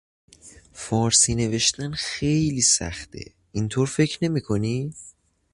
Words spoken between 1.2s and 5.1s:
نوشتن خیلی سخته! اینطور فکر نمیکنی؟